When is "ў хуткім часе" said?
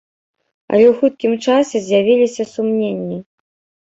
0.85-1.81